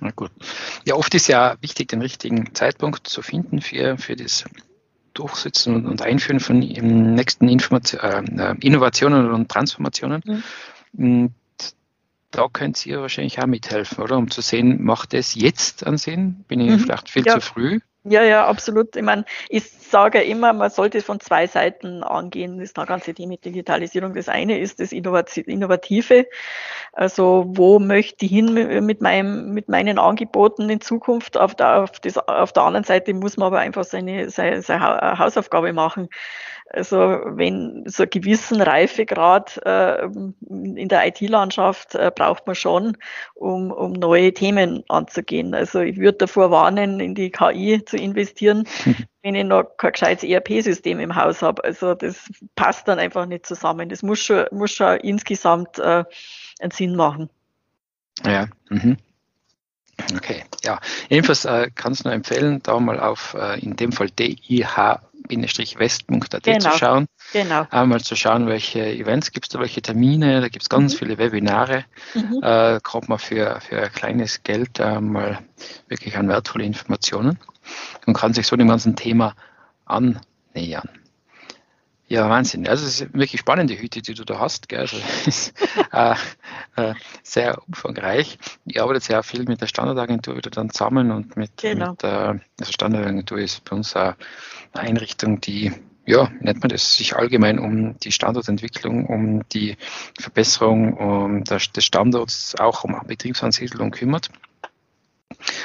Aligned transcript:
Na 0.00 0.10
gut. 0.10 0.30
Ja, 0.84 0.94
oft 0.94 1.14
ist 1.14 1.28
ja 1.28 1.56
wichtig, 1.60 1.88
den 1.88 2.00
richtigen 2.00 2.54
Zeitpunkt 2.54 3.06
zu 3.06 3.22
finden 3.22 3.60
für, 3.60 3.98
für 3.98 4.16
das 4.16 4.44
Durchsetzen 5.14 5.86
und 5.86 6.02
Einführen 6.02 6.40
von 6.40 6.58
nächsten 6.58 7.48
Information, 7.48 8.38
äh, 8.38 8.54
Innovationen 8.60 9.30
und 9.30 9.48
Transformationen. 9.48 10.22
Mhm. 10.24 10.42
Und 10.92 11.34
da 12.30 12.46
könnt 12.52 12.84
ihr 12.86 13.00
wahrscheinlich 13.00 13.40
auch 13.40 13.46
mithelfen, 13.46 14.02
oder? 14.02 14.16
Um 14.16 14.30
zu 14.30 14.40
sehen, 14.40 14.82
macht 14.82 15.14
es 15.14 15.34
jetzt 15.34 15.86
einen 15.86 15.98
Sinn? 15.98 16.44
Bin 16.48 16.60
ich 16.60 16.70
mhm. 16.70 16.78
vielleicht 16.80 17.10
viel 17.10 17.26
ja. 17.26 17.34
zu 17.34 17.40
früh? 17.40 17.80
Ja, 18.04 18.22
ja, 18.22 18.46
absolut. 18.46 18.96
Ich 18.96 19.02
meine, 19.02 19.26
ich 19.50 19.70
sage 19.70 20.22
immer, 20.22 20.54
man 20.54 20.70
sollte 20.70 20.96
es 20.98 21.04
von 21.04 21.20
zwei 21.20 21.46
Seiten 21.46 22.02
angehen. 22.02 22.58
Das 22.58 22.72
ganze 22.72 23.12
Thema 23.12 23.32
mit 23.32 23.44
Digitalisierung. 23.44 24.14
Das 24.14 24.30
eine 24.30 24.58
ist 24.58 24.80
das 24.80 24.92
Innovative. 24.92 26.26
Also, 26.94 27.44
wo 27.48 27.78
möchte 27.78 28.24
ich 28.24 28.32
hin 28.32 28.54
mit 28.86 29.02
meinem, 29.02 29.52
mit 29.52 29.68
meinen 29.68 29.98
Angeboten 29.98 30.70
in 30.70 30.80
Zukunft? 30.80 31.36
Auf 31.36 31.54
der, 31.54 31.82
auf, 31.82 32.00
das, 32.00 32.16
auf 32.16 32.54
der 32.54 32.62
anderen 32.62 32.84
Seite 32.84 33.12
muss 33.12 33.36
man 33.36 33.48
aber 33.48 33.58
einfach 33.58 33.84
seine, 33.84 34.30
seine, 34.30 34.62
seine 34.62 35.18
Hausaufgabe 35.18 35.74
machen. 35.74 36.08
Also 36.72 36.96
wenn 36.96 37.82
so 37.86 38.04
einen 38.04 38.10
gewissen 38.10 38.62
Reifegrad 38.62 39.60
äh, 39.66 40.04
in 40.04 40.88
der 40.88 41.04
IT-Landschaft 41.08 41.96
äh, 41.96 42.12
braucht 42.14 42.46
man 42.46 42.54
schon, 42.54 42.96
um, 43.34 43.72
um 43.72 43.92
neue 43.92 44.32
Themen 44.32 44.84
anzugehen. 44.88 45.52
Also 45.52 45.80
ich 45.80 45.96
würde 45.96 46.18
davor 46.18 46.52
warnen, 46.52 47.00
in 47.00 47.16
die 47.16 47.30
KI 47.32 47.84
zu 47.90 47.96
investieren, 47.96 48.64
wenn 49.22 49.34
ich 49.34 49.44
noch 49.44 49.64
kein 49.76 49.92
gescheites 49.92 50.24
ERP-System 50.24 51.00
im 51.00 51.14
Haus 51.14 51.42
habe. 51.42 51.62
Also 51.64 51.94
das 51.94 52.30
passt 52.54 52.88
dann 52.88 52.98
einfach 52.98 53.26
nicht 53.26 53.46
zusammen. 53.46 53.88
Das 53.88 54.02
muss 54.02 54.20
schon, 54.20 54.46
muss 54.52 54.72
schon 54.72 54.96
insgesamt 54.98 55.78
äh, 55.78 56.04
einen 56.60 56.70
Sinn 56.72 56.96
machen. 56.96 57.30
Ja. 58.24 58.48
Mhm. 58.68 58.96
Okay, 60.16 60.44
ja. 60.64 60.80
Jedenfalls 61.08 61.44
äh, 61.44 61.70
kannst 61.74 62.04
du 62.04 62.08
nur 62.08 62.14
empfehlen, 62.14 62.62
da 62.62 62.78
mal 62.80 62.98
auf 62.98 63.34
äh, 63.38 63.60
in 63.60 63.76
dem 63.76 63.92
Fall 63.92 64.08
DIH 64.10 65.00
west.at 65.30 66.42
genau. 66.42 66.70
zu 66.70 66.78
schauen. 66.78 67.06
Genau. 67.32 67.66
Einmal 67.70 68.00
zu 68.00 68.16
schauen, 68.16 68.46
welche 68.46 68.84
Events 68.84 69.30
gibt 69.32 69.46
es 69.46 69.50
da, 69.50 69.60
welche 69.60 69.82
Termine, 69.82 70.40
da 70.40 70.48
gibt 70.48 70.62
es 70.62 70.68
ganz 70.68 70.94
mhm. 70.94 70.98
viele 70.98 71.18
Webinare. 71.18 71.84
Mhm. 72.14 72.40
Äh, 72.42 72.80
kommt 72.82 73.08
man 73.08 73.18
für, 73.18 73.60
für 73.60 73.88
kleines 73.90 74.42
Geld 74.42 74.80
äh, 74.80 75.00
mal 75.00 75.38
wirklich 75.88 76.16
an 76.16 76.28
wertvolle 76.28 76.64
Informationen 76.64 77.38
und 78.06 78.14
kann 78.14 78.34
sich 78.34 78.46
so 78.46 78.56
dem 78.56 78.68
ganzen 78.68 78.96
Thema 78.96 79.34
annähern. 79.84 80.88
Ja, 82.10 82.28
Wahnsinn. 82.28 82.66
Also 82.66 82.84
es 82.86 83.00
ist 83.00 83.14
wirklich 83.14 83.40
spannende 83.40 83.78
Hüte, 83.78 84.02
die 84.02 84.14
du 84.14 84.24
da 84.24 84.40
hast. 84.40 84.68
Gell? 84.68 84.80
Also, 84.80 84.96
ist, 85.26 85.54
äh, 85.92 86.14
äh, 86.74 86.94
sehr 87.22 87.62
umfangreich. 87.68 88.36
Ich 88.66 88.82
arbeite 88.82 88.98
sehr 88.98 89.22
viel 89.22 89.44
mit 89.44 89.60
der 89.60 89.68
Standardagentur 89.68 90.36
wieder 90.36 90.50
dann 90.50 90.70
zusammen 90.70 91.12
und 91.12 91.36
mit, 91.36 91.56
genau. 91.58 91.92
mit 91.92 92.02
äh, 92.02 92.40
also 92.58 92.72
Standardagentur 92.72 93.38
ist 93.38 93.64
bei 93.64 93.76
uns 93.76 93.94
eine 93.94 94.16
Einrichtung, 94.72 95.40
die 95.40 95.72
ja, 96.04 96.28
nennt 96.40 96.60
man 96.60 96.70
das, 96.70 96.94
sich 96.94 97.14
allgemein 97.14 97.60
um 97.60 97.96
die 98.00 98.10
Standortentwicklung, 98.10 99.06
um 99.06 99.48
die 99.50 99.76
Verbesserung 100.18 100.94
um 100.94 101.44
des 101.44 101.70
Standorts, 101.78 102.56
auch 102.58 102.82
um 102.82 103.00
Betriebsansiedlung 103.06 103.92
kümmert 103.92 104.30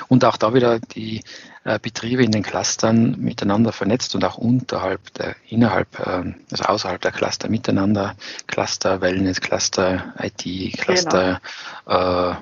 und 0.07 0.25
auch 0.25 0.37
da 0.37 0.53
wieder 0.53 0.79
die 0.79 1.21
äh, 1.63 1.79
Betriebe 1.79 2.23
in 2.23 2.31
den 2.31 2.43
Clustern 2.43 3.19
miteinander 3.19 3.71
vernetzt 3.71 4.15
und 4.15 4.23
auch 4.23 4.37
unterhalb 4.37 5.13
der, 5.15 5.35
innerhalb, 5.47 5.99
äh, 5.99 6.33
also 6.51 6.63
außerhalb 6.63 7.01
der 7.01 7.11
Cluster 7.11 7.49
miteinander, 7.49 8.15
Cluster 8.47 9.01
Wellness, 9.01 9.41
Cluster 9.41 10.13
IT, 10.19 10.77
Cluster, 10.79 11.41
genau. 11.85 12.31
äh, 12.31 12.35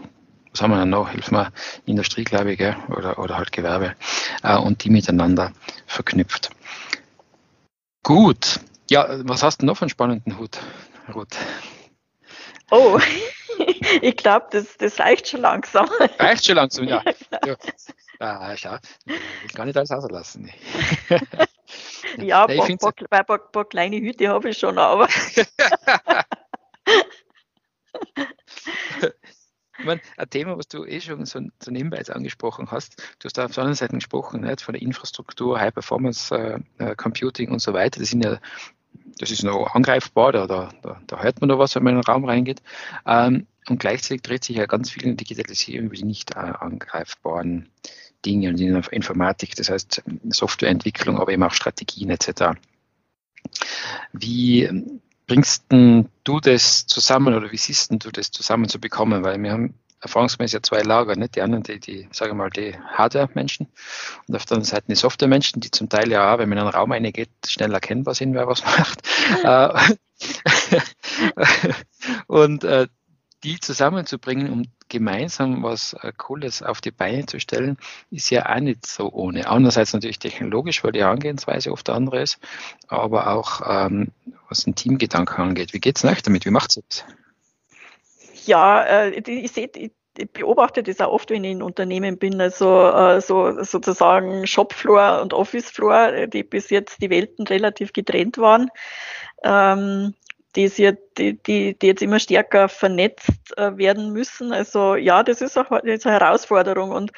was 0.52 0.62
haben 0.62 0.72
wir 0.72 0.80
denn 0.80 0.90
noch? 0.90 1.10
Hilf 1.10 1.32
mir, 1.32 1.52
Industrie, 1.86 2.24
glaube 2.24 2.52
ich, 2.52 2.60
gell? 2.60 2.76
Oder, 2.90 3.18
oder 3.18 3.38
halt 3.38 3.52
Gewerbe, 3.52 3.96
äh, 4.44 4.56
und 4.56 4.84
die 4.84 4.90
miteinander 4.90 5.52
verknüpft. 5.88 6.52
Gut. 8.04 8.60
Ja, 8.90 9.08
was 9.28 9.42
hast 9.42 9.62
du 9.62 9.66
noch 9.66 9.78
für 9.78 9.84
einen 9.84 9.90
spannenden 9.90 10.38
Hut, 10.38 10.60
Ruth? 11.16 11.36
Oh, 12.70 13.00
ich 14.02 14.18
glaube, 14.18 14.48
das, 14.52 14.78
das 14.78 15.00
reicht 15.00 15.30
schon 15.30 15.42
langsam. 15.42 15.88
Reicht 16.20 16.46
schon 16.46 16.56
langsam, 16.56 16.88
ja. 16.88 17.02
ja. 17.46 17.56
Ah, 18.20 18.56
schau, 18.56 18.78
ich 19.46 19.54
gar 19.54 19.66
nicht 19.66 19.78
alles 19.78 19.92
auslassen. 19.92 20.50
ja, 22.18 22.46
ein 22.46 22.78
paar, 22.78 22.92
paar, 22.92 23.24
paar, 23.24 23.38
paar, 23.40 23.66
kleine 23.66 23.98
Hüte 23.98 24.30
habe 24.30 24.50
ich 24.50 24.58
schon, 24.58 24.78
aber. 24.78 25.08
Ich 29.80 29.86
meine, 29.86 30.02
ein 30.18 30.30
Thema, 30.30 30.58
was 30.58 30.68
du 30.68 30.86
eh 30.86 31.02
schon 31.02 31.26
so, 31.26 31.42
so 31.62 31.72
nebenbei 31.72 31.98
jetzt 31.98 32.12
angesprochen 32.12 32.70
hast, 32.72 33.02
du 33.20 33.26
hast 33.26 33.38
da 33.38 33.46
auf 33.46 33.52
der 33.52 33.64
anderen 33.64 33.76
Seite 33.76 33.96
gesprochen, 33.96 34.42
nicht, 34.42 34.62
von 34.62 34.74
der 34.74 34.82
Infrastruktur, 34.82 35.60
High 35.60 35.74
Performance 35.74 36.34
äh, 36.34 36.60
äh, 36.78 36.96
Computing 36.96 37.52
und 37.52 37.60
so 37.60 37.74
weiter. 37.74 38.00
Das 38.00 38.10
sind 38.10 38.24
ja 38.24 38.40
das 39.20 39.32
ist 39.32 39.44
noch 39.44 39.74
angreifbar, 39.74 40.32
da, 40.32 40.48
da, 40.48 40.70
da 41.08 41.22
hört 41.22 41.42
man 41.42 41.50
noch 41.50 41.60
was, 41.60 41.76
wenn 41.76 41.84
man 41.84 41.96
in 41.96 42.02
den 42.02 42.06
Raum 42.06 42.26
reingeht. 42.26 42.62
Ähm, 43.06 43.48
und 43.70 43.80
gleichzeitig 43.80 44.22
dreht 44.22 44.44
sich 44.44 44.58
ja 44.58 44.66
ganz 44.66 44.92
viel 44.92 45.04
in 45.04 45.18
Digitalisierung 45.18 45.88
über 45.88 45.96
die 45.96 46.06
nicht 46.06 46.36
angreifbaren 46.36 47.70
Dinge 48.26 48.50
und 48.50 48.60
in 48.60 48.74
der 48.74 48.94
Informatik, 48.94 49.56
das 49.56 49.70
heißt 49.70 50.04
Softwareentwicklung, 50.30 51.20
aber 51.20 51.32
eben 51.32 51.44
auch 51.44 51.54
Strategien 51.54 52.10
etc. 52.10 52.58
Wie 54.14 54.70
bringst 55.28 55.66
du 55.70 56.40
das 56.40 56.86
zusammen 56.86 57.34
oder 57.34 57.52
wie 57.52 57.58
siehst 57.58 57.92
du 57.92 58.12
das 58.12 58.32
zusammen 58.32 58.70
zu 58.70 58.80
bekommen? 58.80 59.24
Weil 59.24 59.42
wir 59.42 59.52
haben 59.52 59.74
erfahrungsgemäß 60.04 60.52
ja 60.52 60.62
zwei 60.62 60.82
Lager, 60.82 61.16
nicht? 61.16 61.36
Die 61.36 61.42
anderen, 61.42 61.64
die, 61.64 61.80
die 61.80 62.08
sage 62.12 62.34
mal, 62.34 62.50
die 62.50 62.78
Hardware-Menschen 62.78 63.68
und 64.28 64.36
auf 64.36 64.46
der 64.46 64.58
anderen 64.58 64.70
Seite 64.70 64.86
die 64.90 64.96
Software-Menschen, 64.96 65.62
die 65.62 65.72
zum 65.72 65.90
Teil 65.90 66.12
ja, 66.12 66.38
wenn 66.38 66.50
man 66.50 66.58
in 66.58 66.66
einen 66.66 66.74
Raum 66.74 66.92
reingeht, 66.92 67.30
schnell 67.48 67.74
erkennbar 67.74 68.14
sind, 68.14 68.34
wer 68.34 68.48
was 68.48 68.64
macht. 68.66 69.02
Äh, 69.44 69.96
und 72.28 72.64
äh, 72.64 72.88
die 73.44 73.60
zusammenzubringen, 73.60 74.52
um 74.52 74.64
gemeinsam 74.90 75.64
was 75.64 75.94
äh, 76.02 76.12
Cooles 76.16 76.64
auf 76.64 76.82
die 76.82 76.92
Beine 76.92 77.26
zu 77.26 77.40
stellen, 77.40 77.78
ist 78.12 78.30
ja 78.30 78.46
auch 78.46 78.60
nicht 78.60 78.86
so 78.86 79.12
ohne. 79.12 79.48
Andererseits 79.48 79.94
natürlich 79.94 80.20
technologisch, 80.20 80.84
weil 80.84 80.92
die 80.92 81.02
Herangehensweise 81.02 81.72
oft 81.72 81.90
andere 81.90 82.22
ist, 82.22 82.40
aber 82.88 83.28
auch 83.28 83.62
ähm, 83.66 84.10
was 84.50 84.64
den 84.64 84.76
Teamgedanken 84.76 85.44
angeht. 85.44 85.74
Wie 85.74 85.80
geht 85.80 85.98
es 85.98 86.06
euch 86.06 86.22
damit? 86.22 86.46
Wie 86.46 86.52
macht 86.52 86.78
ihr 86.78 86.84
das? 86.88 87.06
Ja, 88.46 88.84
äh, 88.84 89.10
ich 89.10 89.52
sehe, 89.52 89.70
ich 89.76 89.92
beobachte 90.32 90.84
das 90.84 91.02
auch 91.02 91.12
oft, 91.12 91.30
wenn 91.32 91.44
ich 91.44 91.52
in 91.52 91.64
Unternehmen 91.64 92.18
bin, 92.18 92.40
also 92.40 92.88
äh, 92.88 93.22
so 93.22 93.64
sozusagen 93.64 94.46
Shopfloor 94.46 95.22
und 95.22 95.34
Officefloor, 95.34 96.28
die 96.28 96.44
bis 96.44 96.70
jetzt 96.70 97.02
die 97.02 97.10
Welten 97.10 97.48
relativ 97.48 97.94
getrennt 97.94 98.38
waren. 98.38 98.70
Ähm, 99.44 100.14
die, 100.56 100.70
die, 101.18 101.42
die, 101.44 101.78
die 101.78 101.88
jetzt 101.88 102.02
immer 102.02 102.20
stärker 102.20 102.70
vernetzt 102.70 103.58
äh, 103.58 103.78
werden 103.78 104.12
müssen. 104.14 104.54
Also 104.54 104.96
ja, 104.96 105.24
das 105.24 105.42
ist, 105.42 105.58
auch, 105.58 105.70
das 105.70 106.06
eine 106.06 106.20
Herausforderung 106.20 106.92
und 106.92 107.12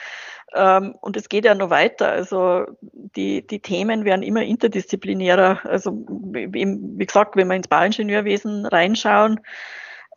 ähm, 0.53 0.95
und 1.01 1.17
es 1.17 1.27
geht 1.27 1.45
ja 1.45 1.53
noch 1.53 1.69
weiter. 1.69 2.09
Also 2.09 2.65
die, 2.81 3.45
die 3.45 3.59
Themen 3.59 4.05
werden 4.05 4.23
immer 4.23 4.41
interdisziplinärer. 4.41 5.59
Also 5.65 5.91
wie, 6.31 6.49
wie 6.53 7.05
gesagt, 7.05 7.35
wenn 7.35 7.47
wir 7.47 7.55
ins 7.55 7.67
Bauingenieurwesen 7.67 8.65
reinschauen, 8.65 9.41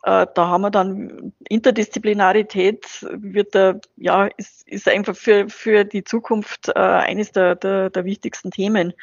äh, 0.03 0.25
da 0.33 0.47
haben 0.47 0.61
wir 0.61 0.71
dann 0.71 1.33
Interdisziplinarität, 1.49 3.05
wird 3.11 3.53
da, 3.53 3.75
ja, 3.97 4.27
ist, 4.37 4.65
ist 4.67 4.87
einfach 4.87 5.15
für, 5.15 5.49
für 5.49 5.83
die 5.83 6.05
Zukunft 6.05 6.69
äh, 6.69 6.79
eines 6.79 7.33
der, 7.33 7.55
der, 7.55 7.89
der 7.89 8.05
wichtigsten 8.05 8.51
Themen. 8.51 8.93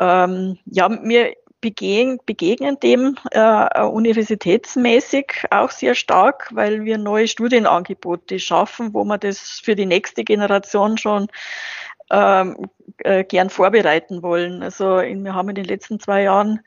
Ähm, 0.00 0.58
ja, 0.66 0.88
mir 0.88 1.34
begegnen, 1.60 2.20
begegnen 2.24 2.78
dem 2.80 3.16
äh, 3.30 3.82
universitätsmäßig 3.82 5.44
auch 5.50 5.70
sehr 5.70 5.94
stark, 5.94 6.48
weil 6.52 6.84
wir 6.84 6.98
neue 6.98 7.28
Studienangebote 7.28 8.38
schaffen, 8.38 8.94
wo 8.94 9.04
wir 9.04 9.18
das 9.18 9.60
für 9.62 9.74
die 9.74 9.86
nächste 9.86 10.24
Generation 10.24 10.98
schon 10.98 11.28
ähm, 12.10 12.68
äh, 12.98 13.24
gern 13.24 13.50
vorbereiten 13.50 14.22
wollen. 14.22 14.62
Also 14.62 14.98
in, 14.98 15.24
wir 15.24 15.34
haben 15.34 15.48
in 15.50 15.56
den 15.56 15.64
letzten 15.64 16.00
zwei 16.00 16.22
Jahren 16.22 16.60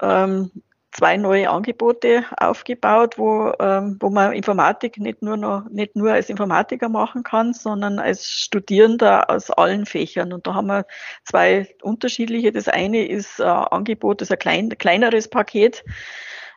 ähm, 0.00 0.50
zwei 0.92 1.16
neue 1.16 1.50
Angebote 1.50 2.24
aufgebaut, 2.36 3.18
wo, 3.18 3.52
ähm, 3.58 3.96
wo 4.00 4.10
man 4.10 4.32
Informatik 4.32 4.98
nicht 4.98 5.22
nur, 5.22 5.36
noch, 5.36 5.68
nicht 5.70 5.96
nur 5.96 6.12
als 6.12 6.28
Informatiker 6.28 6.88
machen 6.88 7.22
kann, 7.22 7.54
sondern 7.54 7.98
als 7.98 8.28
Studierender 8.30 9.30
aus 9.30 9.50
allen 9.50 9.86
Fächern. 9.86 10.32
Und 10.32 10.46
da 10.46 10.54
haben 10.54 10.66
wir 10.68 10.86
zwei 11.24 11.74
unterschiedliche. 11.82 12.52
Das 12.52 12.68
eine 12.68 13.06
ist 13.06 13.40
ein 13.40 13.48
Angebot, 13.48 14.20
das 14.20 14.28
ist 14.28 14.32
ein 14.32 14.38
klein, 14.38 14.68
kleineres 14.78 15.28
Paket, 15.28 15.82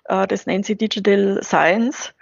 äh, 0.05 0.27
das 0.27 0.45
nennt 0.45 0.65
sich 0.65 0.77
Digital 0.77 1.41
Science. 1.41 2.13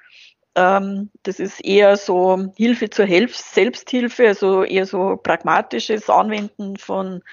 Ähm, 0.55 1.09
das 1.23 1.39
ist 1.39 1.65
eher 1.65 1.97
so 1.97 2.51
Hilfe 2.55 2.89
zur 2.89 3.07
Selbsthilfe, 3.07 4.27
also 4.27 4.63
eher 4.63 4.85
so 4.85 5.17
pragmatisches 5.17 6.09
Anwenden 6.09 6.77
von 6.77 7.23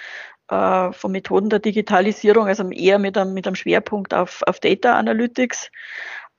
äh, 0.51 0.93
von 0.93 1.13
Methoden 1.13 1.49
der 1.49 1.61
Digitalisierung, 1.61 2.47
also 2.47 2.69
eher 2.71 2.99
mit 2.99 3.17
einem, 3.17 3.35
mit 3.35 3.47
einem 3.47 3.57
Schwerpunkt 3.57 4.15
auf, 4.15 4.43
auf 4.47 4.61
Data 4.61 4.99
Analytics. 4.99 5.71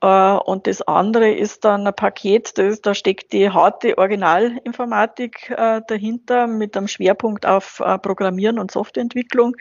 Äh, 0.01 0.07
und 0.07 0.67
das 0.67 0.81
andere 0.81 1.31
ist 1.31 1.63
dann 1.63 1.85
ein 1.85 1.95
Paket, 1.95 2.57
das, 2.57 2.81
da 2.81 2.95
steckt 2.95 3.33
die 3.33 3.49
harte 3.49 3.97
Originalinformatik 3.97 5.51
äh, 5.51 5.81
dahinter 5.87 6.47
mit 6.47 6.75
einem 6.75 6.87
Schwerpunkt 6.87 7.45
auf 7.45 7.79
äh, 7.85 7.99
Programmieren 7.99 8.57
und 8.59 8.71
Softwareentwicklung. 8.71 9.55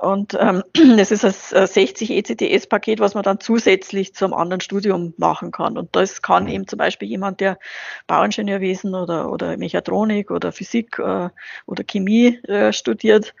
Und 0.00 0.36
ähm, 0.40 0.62
das 0.96 1.10
ist 1.10 1.24
ein 1.24 1.66
60 1.66 2.10
ECTS-Paket, 2.10 2.98
was 3.00 3.14
man 3.14 3.22
dann 3.22 3.40
zusätzlich 3.40 4.14
zum 4.14 4.32
anderen 4.32 4.60
Studium 4.60 5.12
machen 5.18 5.52
kann. 5.52 5.76
Und 5.76 5.94
das 5.94 6.22
kann 6.22 6.48
eben 6.48 6.66
zum 6.66 6.78
Beispiel 6.78 7.08
jemand, 7.08 7.40
der 7.40 7.58
Bauingenieurwesen 8.06 8.94
oder, 8.94 9.30
oder 9.30 9.56
Mechatronik 9.58 10.30
oder 10.30 10.52
Physik 10.52 10.98
oder 10.98 11.84
Chemie 11.86 12.40
studiert, 12.70 13.34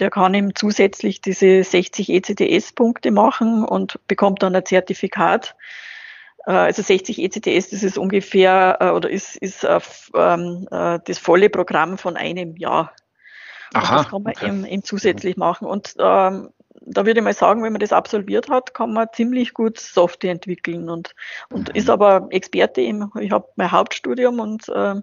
der 0.00 0.10
kann 0.10 0.34
ihm 0.34 0.54
zusätzlich 0.54 1.20
diese 1.20 1.62
60 1.62 2.08
ECTS-Punkte 2.10 3.10
machen 3.10 3.64
und 3.64 4.00
bekommt 4.08 4.42
dann 4.42 4.56
ein 4.56 4.64
Zertifikat. 4.64 5.54
Äh, 6.46 6.52
also 6.52 6.82
60 6.82 7.18
ECTS, 7.18 7.70
das 7.70 7.82
ist 7.82 7.98
ungefähr 7.98 8.78
äh, 8.80 8.90
oder 8.90 9.10
ist, 9.10 9.36
ist 9.36 9.66
ähm, 10.14 10.66
äh, 10.70 10.98
das 11.04 11.18
volle 11.18 11.50
Programm 11.50 11.98
von 11.98 12.16
einem 12.16 12.56
Jahr. 12.56 12.92
Aha, 13.74 13.98
das 13.98 14.08
kann 14.08 14.22
man 14.22 14.32
okay. 14.32 14.46
eben, 14.48 14.64
eben 14.64 14.82
zusätzlich 14.82 15.36
machen. 15.36 15.68
Und 15.68 15.94
ähm, 15.98 16.50
da 16.82 17.06
würde 17.06 17.20
ich 17.20 17.24
mal 17.24 17.34
sagen, 17.34 17.62
wenn 17.62 17.72
man 17.72 17.80
das 17.80 17.92
absolviert 17.92 18.48
hat, 18.48 18.74
kann 18.74 18.92
man 18.92 19.08
ziemlich 19.12 19.54
gut 19.54 19.78
Software 19.78 20.32
entwickeln 20.32 20.88
und, 20.88 21.14
und 21.50 21.68
mhm. 21.68 21.74
ist 21.74 21.90
aber 21.90 22.26
Experte 22.30 22.80
im, 22.80 23.12
ich 23.20 23.30
habe 23.30 23.48
mein 23.56 23.70
Hauptstudium 23.70 24.40
und 24.40 24.68
äh, 24.68 24.96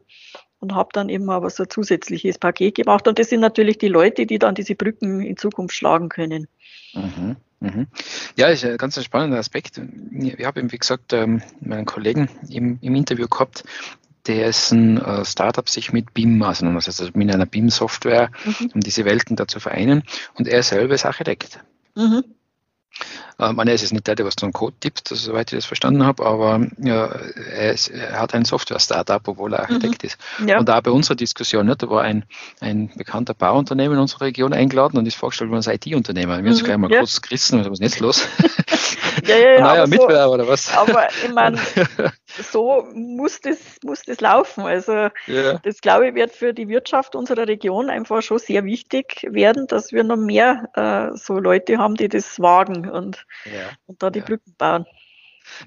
und 0.59 0.73
habe 0.73 0.89
dann 0.93 1.09
eben 1.09 1.29
aber 1.29 1.49
so 1.49 1.63
ein 1.63 1.69
zusätzliches 1.69 2.37
Paket 2.39 2.75
gemacht. 2.75 3.07
Und 3.07 3.19
das 3.19 3.29
sind 3.29 3.41
natürlich 3.41 3.77
die 3.77 3.87
Leute, 3.87 4.25
die 4.25 4.39
dann 4.39 4.55
diese 4.55 4.75
Brücken 4.75 5.21
in 5.21 5.37
Zukunft 5.37 5.75
schlagen 5.75 6.09
können. 6.09 6.47
Mhm. 6.93 7.35
Mhm. 7.59 7.87
Ja, 8.35 8.47
ist 8.47 8.65
ein 8.65 8.77
ganz 8.77 9.03
spannender 9.03 9.39
Aspekt. 9.39 9.81
Ich 10.11 10.45
habe 10.45 10.59
eben, 10.59 10.71
wie 10.71 10.77
gesagt, 10.77 11.13
ähm, 11.13 11.41
meinen 11.59 11.85
Kollegen 11.85 12.29
im, 12.49 12.77
im 12.81 12.95
Interview 12.95 13.27
gehabt, 13.27 13.63
dessen 14.27 14.97
äh, 15.01 15.25
Startup 15.25 15.67
sich 15.67 15.93
mit 15.93 16.13
BIM 16.13 16.41
auseinandersetzt, 16.43 17.01
also 17.01 17.13
mit 17.15 17.33
einer 17.33 17.45
BIM-Software, 17.45 18.31
mhm. 18.45 18.71
um 18.75 18.81
diese 18.81 19.05
Welten 19.05 19.35
da 19.35 19.47
zu 19.47 19.59
vereinen. 19.59 20.03
Und 20.35 20.47
er 20.47 20.61
selber 20.63 20.93
ist 20.93 21.05
Architekt. 21.05 21.59
Mhm. 21.95 22.23
Äh, 23.39 23.53
man 23.53 23.67
ist 23.67 23.83
es 23.83 23.91
nicht 23.91 24.07
der, 24.07 24.15
der 24.15 24.25
was 24.25 24.35
zum 24.35 24.51
Code 24.51 24.75
tippt, 24.79 25.11
also, 25.11 25.31
soweit 25.31 25.51
ich 25.51 25.57
das 25.57 25.65
verstanden 25.65 26.05
habe, 26.05 26.25
aber 26.25 26.65
ja, 26.77 27.05
er, 27.05 27.71
ist, 27.71 27.89
er, 27.89 28.19
hat 28.19 28.33
ein 28.33 28.45
Software-Startup, 28.45 29.27
obwohl 29.27 29.53
er 29.53 29.61
Architekt 29.61 30.03
mhm. 30.03 30.07
ist. 30.07 30.17
Ja. 30.47 30.59
Und 30.59 30.69
auch 30.69 30.81
bei 30.81 30.91
unserer 30.91 31.15
Diskussion, 31.15 31.65
ne, 31.65 31.75
da 31.75 31.89
war 31.89 32.01
ein, 32.01 32.25
ein 32.61 32.89
bekannter 32.95 33.33
Bauunternehmen 33.33 33.95
in 33.95 34.01
unserer 34.01 34.25
Region 34.25 34.53
eingeladen 34.53 34.97
und 34.97 35.05
ist 35.05 35.17
vorgestellt 35.17 35.51
worden 35.51 35.57
als 35.57 35.67
IT-Unternehmer. 35.67 36.33
Wir 36.33 36.37
haben 36.37 36.47
uns 36.47 36.61
mhm. 36.61 36.65
gleich 36.65 36.77
mal 36.77 36.91
ja. 36.91 36.99
kurz 36.99 37.21
gerissen, 37.21 37.59
was 37.59 37.79
ist 37.79 37.81
jetzt 37.81 37.99
los? 37.99 38.27
ja, 39.25 39.35
ja, 39.35 39.51
ja. 39.51 39.59
naja, 39.61 39.87
Mitbewerber 39.87 40.29
so, 40.29 40.33
oder 40.33 40.47
was? 40.47 40.75
Aber 40.75 41.07
ich 41.23 41.31
meine, 41.31 41.59
so 42.51 42.87
muss 42.93 43.39
das, 43.41 43.57
muss 43.83 44.01
das 44.03 44.19
laufen. 44.21 44.63
Also 44.63 45.09
ja. 45.27 45.59
das 45.63 45.81
glaube 45.81 46.09
ich 46.09 46.15
wird 46.15 46.31
für 46.31 46.53
die 46.53 46.67
Wirtschaft 46.67 47.15
unserer 47.15 47.47
Region 47.47 47.89
einfach 47.89 48.21
schon 48.21 48.39
sehr 48.39 48.63
wichtig 48.65 49.27
werden, 49.29 49.67
dass 49.67 49.91
wir 49.91 50.03
noch 50.03 50.17
mehr 50.17 50.69
äh, 50.73 51.15
so 51.17 51.39
Leute 51.39 51.77
haben, 51.77 51.95
die 51.95 52.09
das 52.09 52.39
wagen 52.39 52.86
und, 52.89 53.25
ja. 53.45 53.69
und 53.85 54.01
da 54.01 54.09
die 54.09 54.19
ja. 54.19 54.25
Brücken 54.25 54.53
bauen. 54.57 54.85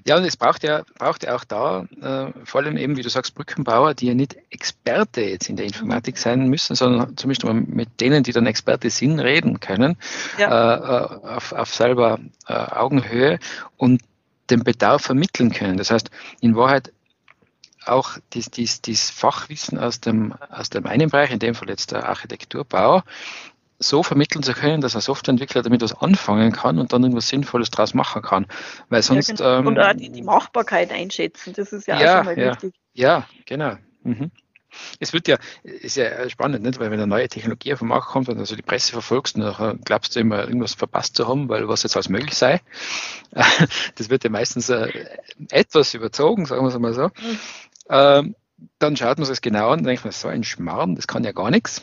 Ja, 0.05 0.17
und 0.17 0.23
es 0.23 0.37
braucht 0.37 0.63
ja, 0.63 0.83
braucht 0.97 1.23
ja 1.23 1.35
auch 1.35 1.43
da, 1.43 1.85
äh, 2.01 2.45
vor 2.45 2.61
allem 2.61 2.77
eben, 2.77 2.97
wie 2.97 3.01
du 3.01 3.09
sagst, 3.09 3.35
Brückenbauer, 3.35 3.93
die 3.93 4.07
ja 4.07 4.13
nicht 4.13 4.37
Experte 4.49 5.21
jetzt 5.21 5.49
in 5.49 5.55
der 5.55 5.65
Informatik 5.65 6.17
sein 6.17 6.47
müssen, 6.47 6.75
sondern 6.75 7.17
zumindest 7.17 7.43
mal 7.43 7.53
mit 7.53 7.99
denen, 7.99 8.23
die 8.23 8.31
dann 8.31 8.45
Experte 8.45 8.89
sind, 8.89 9.19
reden 9.19 9.59
können, 9.59 9.97
ja. 10.37 10.75
äh, 10.75 11.17
auf, 11.27 11.51
auf 11.51 11.73
selber 11.73 12.19
äh, 12.47 12.53
Augenhöhe 12.53 13.39
und 13.77 14.01
den 14.49 14.63
Bedarf 14.63 15.03
vermitteln 15.03 15.51
können. 15.51 15.77
Das 15.77 15.91
heißt, 15.91 16.11
in 16.41 16.55
Wahrheit 16.55 16.91
auch 17.85 18.17
dies 18.33 19.09
Fachwissen 19.09 19.79
aus 19.79 20.01
dem, 20.01 20.33
aus 20.49 20.69
dem 20.69 20.85
einen 20.85 21.09
Bereich, 21.09 21.31
in 21.31 21.39
dem 21.39 21.55
Fall 21.55 21.69
jetzt 21.69 21.91
der 21.91 22.07
Architekturbau, 22.07 23.01
so 23.83 24.03
vermitteln 24.03 24.43
zu 24.43 24.53
können, 24.53 24.81
dass 24.81 24.95
ein 24.95 25.01
Softwareentwickler 25.01 25.61
damit 25.63 25.81
was 25.81 25.93
anfangen 25.93 26.51
kann 26.51 26.79
und 26.79 26.93
dann 26.93 27.03
irgendwas 27.03 27.27
Sinnvolles 27.27 27.71
draus 27.71 27.93
machen 27.93 28.21
kann. 28.21 28.47
Weil 28.89 29.01
sonst, 29.01 29.39
ja, 29.39 29.57
genau. 29.57 29.69
Und 29.69 29.79
auch 29.79 29.93
die, 29.93 30.09
die, 30.09 30.21
Machbarkeit 30.21 30.91
einschätzen, 30.91 31.53
das 31.53 31.73
ist 31.73 31.87
ja, 31.87 31.99
ja 31.99 32.13
auch 32.13 32.25
schon 32.25 32.35
mal 32.35 32.39
ja, 32.39 32.51
wichtig. 32.51 32.73
Ja, 32.93 33.27
genau. 33.45 33.75
Mhm. 34.03 34.31
Es 34.99 35.11
wird 35.11 35.27
ja, 35.27 35.37
ist 35.63 35.97
ja 35.97 36.29
spannend, 36.29 36.63
nicht? 36.63 36.79
weil 36.79 36.91
wenn 36.91 36.99
eine 36.99 37.07
neue 37.07 37.27
Technologie 37.27 37.73
auf 37.73 37.79
den 37.79 37.89
Markt 37.89 38.07
kommt 38.07 38.29
und 38.29 38.37
also 38.39 38.55
die 38.55 38.61
Presse 38.61 38.93
verfolgst, 38.93 39.37
dann 39.37 39.81
glaubst 39.83 40.15
du 40.15 40.21
immer, 40.21 40.45
irgendwas 40.45 40.75
verpasst 40.75 41.17
zu 41.17 41.27
haben, 41.27 41.49
weil 41.49 41.67
was 41.67 41.83
jetzt 41.83 41.95
alles 41.95 42.09
möglich 42.09 42.35
sei. 42.35 42.61
Das 43.95 44.09
wird 44.09 44.23
ja 44.23 44.29
meistens 44.29 44.69
äh, 44.69 44.89
etwas 45.49 45.93
überzogen, 45.93 46.45
sagen 46.45 46.63
wir 46.63 46.69
es 46.69 46.79
mal 46.79 46.93
so. 46.93 47.07
Mhm. 47.07 47.39
Ähm, 47.89 48.35
dann 48.79 48.95
schaut 48.95 49.17
man 49.17 49.25
sich 49.25 49.33
das 49.33 49.41
genau 49.41 49.71
an 49.71 49.79
und 49.79 49.85
denkt 49.85 50.03
man, 50.03 50.11
so 50.11 50.27
ein 50.27 50.43
Schmarrn, 50.43 50.95
das 50.95 51.07
kann 51.07 51.23
ja 51.23 51.31
gar 51.31 51.51
nichts. 51.51 51.81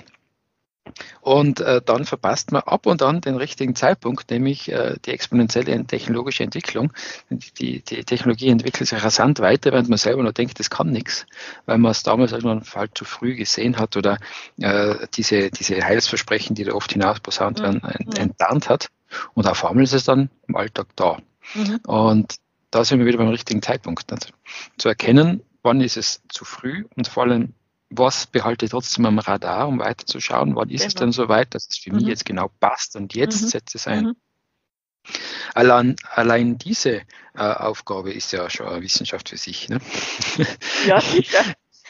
Und 1.21 1.61
äh, 1.61 1.81
dann 1.85 2.05
verpasst 2.05 2.53
man 2.53 2.63
ab 2.63 2.87
und 2.87 3.03
an 3.03 3.21
den 3.21 3.37
richtigen 3.37 3.75
Zeitpunkt, 3.75 4.31
nämlich 4.31 4.71
äh, 4.71 4.97
die 5.05 5.11
exponentielle 5.11 5.85
technologische 5.85 6.45
Entwicklung. 6.45 6.93
Die, 7.31 7.83
die 7.83 8.05
Technologie 8.05 8.49
entwickelt 8.49 8.89
sich 8.89 9.03
rasant 9.03 9.41
weiter, 9.41 9.73
während 9.73 9.89
man 9.89 9.99
selber 9.99 10.23
noch 10.23 10.33
denkt, 10.33 10.59
das 10.59 10.71
kann 10.71 10.91
nichts, 10.91 11.27
weil 11.67 11.79
man 11.79 11.93
es 11.93 12.03
damals 12.03 12.33
irgendwann 12.33 12.63
halt 12.75 12.97
zu 12.97 13.05
früh 13.05 13.35
gesehen 13.35 13.79
hat 13.79 13.97
oder 13.97 14.19
äh, 14.59 15.07
diese, 15.15 15.51
diese 15.51 15.83
Heilsversprechen, 15.83 16.55
die 16.55 16.65
da 16.65 16.73
oft 16.73 16.93
hinausposaunt 16.93 17.61
werden, 17.61 17.83
mhm. 17.83 18.13
enttarnt 18.13 18.69
hat. 18.69 18.89
Und 19.35 19.47
auf 19.47 19.65
einmal 19.65 19.85
ist 19.85 19.95
es 19.95 20.05
dann 20.05 20.31
im 20.47 20.57
Alltag 20.57 20.89
da. 20.97 21.19
Mhm. 21.55 21.81
Und 21.87 22.37
da 22.71 22.85
sind 22.85 22.99
wir 22.99 23.07
wieder 23.07 23.19
beim 23.19 23.29
richtigen 23.29 23.63
Zeitpunkt. 23.63 24.11
Nicht? 24.11 24.33
Zu 24.77 24.89
erkennen, 24.89 25.43
wann 25.63 25.81
ist 25.81 25.97
es 25.97 26.23
zu 26.29 26.45
früh 26.45 26.85
und 26.97 27.09
vor 27.09 27.25
allem, 27.25 27.55
was 27.91 28.27
behalte 28.27 28.67
ich 28.67 28.71
trotzdem 28.71 29.07
am 29.07 29.19
Radar, 29.19 29.69
um 29.69 29.79
weiterzuschauen, 29.79 30.55
wann 30.57 30.71
ist 30.71 30.81
genau. 30.81 30.89
es 30.89 30.95
denn 30.95 31.13
so 31.13 31.29
weit, 31.29 31.55
dass 31.55 31.69
es 31.69 31.79
für 31.79 31.91
mhm. 31.91 31.97
mich 31.97 32.07
jetzt 32.07 32.25
genau 32.25 32.51
passt 32.61 32.97
und 32.97 33.15
jetzt 33.15 33.43
mhm. 33.43 33.47
setze 33.49 33.79
es 33.79 33.87
ein. 33.87 34.05
Mhm. 34.05 34.17
Allein, 35.55 35.97
allein 36.15 36.59
diese 36.59 37.01
äh, 37.01 37.05
Aufgabe 37.35 38.13
ist 38.13 38.33
ja 38.33 38.51
schon 38.51 38.67
eine 38.67 38.83
Wissenschaft 38.83 39.31
für 39.31 39.39
sich. 39.39 39.69
Ne? 39.69 39.81
Ja, 40.87 41.01
sicher. 41.01 41.45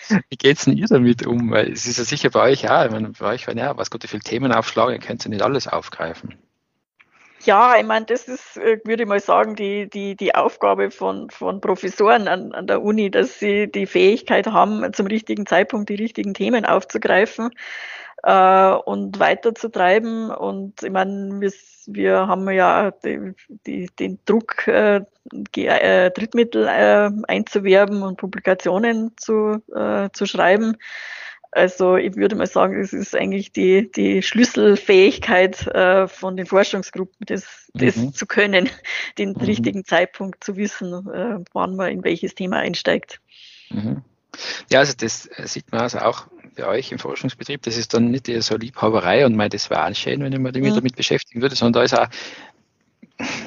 Wie 0.31 0.37
geht 0.37 0.59
es 0.59 0.65
denn 0.65 0.77
ihr 0.77 0.87
damit 0.87 1.27
um? 1.27 1.51
Weil 1.51 1.73
es 1.73 1.87
ist 1.87 1.99
ja 1.99 2.05
sicher 2.05 2.31
bei 2.31 2.41
euch 2.51 2.71
auch, 2.71 2.85
ich 2.85 2.91
meine, 2.91 3.11
bei 3.11 3.27
euch, 3.27 3.47
wenn 3.47 3.59
ja, 3.59 3.77
was 3.77 3.91
Gott, 3.91 4.05
wie 4.05 4.09
viele 4.09 4.23
Themen 4.23 4.53
aufschlagen, 4.53 4.95
ihr 4.95 5.01
könnt 5.01 5.25
ja 5.25 5.31
nicht 5.31 5.43
alles 5.43 5.67
aufgreifen. 5.67 6.37
Ja, 7.45 7.77
ich 7.79 7.85
meine, 7.85 8.05
das 8.07 8.27
ist, 8.27 8.57
äh, 8.57 8.81
würde 8.85 9.05
ich 9.05 9.09
mal 9.09 9.21
sagen, 9.21 9.55
die, 9.55 9.89
die, 9.89 10.17
die 10.17 10.35
Aufgabe 10.35 10.91
von, 10.91 11.31
von 11.31 11.61
Professoren 11.61 12.27
an, 12.27 12.53
an 12.53 12.67
der 12.67 12.83
Uni, 12.83 13.11
dass 13.11 13.39
sie 13.39 13.71
die 13.71 13.87
Fähigkeit 13.87 14.47
haben, 14.49 14.93
zum 14.93 15.07
richtigen 15.07 15.47
Zeitpunkt 15.47 15.89
die 15.89 15.95
richtigen 15.95 16.35
Themen 16.35 16.65
aufzugreifen 16.65 17.51
äh, 18.25 18.73
und 18.73 19.21
weiterzutreiben. 19.21 20.31
Und 20.31 20.83
ich 20.83 20.91
meine, 20.91 21.41
wir, 21.41 21.53
wir 21.87 22.27
haben 22.27 22.51
ja 22.51 22.91
die, 23.05 23.35
die, 23.67 23.87
den 23.99 24.19
Druck, 24.25 24.67
äh, 24.67 25.03
äh, 25.55 26.11
Drittmittel 26.11 26.67
äh, 26.67 27.11
einzuwerben 27.29 28.03
und 28.03 28.17
Publikationen 28.17 29.13
zu, 29.17 29.63
äh, 29.75 30.09
zu 30.13 30.27
schreiben. 30.27 30.77
Also 31.51 31.97
ich 31.97 32.17
würde 32.17 32.37
mal 32.37 32.47
sagen, 32.47 32.79
es 32.79 32.93
ist 32.93 33.17
eigentlich 33.17 33.53
die, 33.53 33.91
die 33.91 34.23
Schlüsselfähigkeit 34.23 35.67
äh, 35.69 36.07
von 36.07 36.37
den 36.37 36.47
Forschungsgruppen, 36.47 37.27
das, 37.27 37.71
das 37.73 37.97
mhm. 37.97 38.13
zu 38.13 38.27
können, 38.27 38.69
den 39.19 39.31
mhm. 39.31 39.37
richtigen 39.37 39.85
Zeitpunkt 39.85 40.45
zu 40.45 40.57
wissen, 40.57 40.93
äh, 41.09 41.43
wann 41.53 41.77
man 41.77 41.91
in 41.91 42.05
welches 42.05 42.35
Thema 42.35 42.59
einsteigt. 42.59 43.21
Mhm. 43.71 44.03
Ja, 44.71 44.81
also 44.81 44.93
das 44.97 45.29
sieht 45.45 45.73
man 45.73 45.81
also 45.81 45.99
auch 45.99 46.27
bei 46.55 46.67
euch 46.67 46.93
im 46.93 46.99
Forschungsbetrieb, 46.99 47.63
das 47.63 47.77
ist 47.77 47.95
dann 47.95 48.11
nicht 48.11 48.27
so 48.27 48.57
Liebhaberei 48.57 49.25
und 49.25 49.35
mein, 49.35 49.49
das 49.49 49.71
wäre 49.71 49.95
schön, 49.95 50.21
wenn 50.23 50.33
ich 50.33 50.39
mich 50.39 50.55
mhm. 50.55 50.75
damit 50.75 50.97
beschäftigen 50.97 51.41
würde, 51.41 51.55
sondern 51.55 51.81
da 51.81 51.85
ist 51.85 51.99
auch 51.99 52.09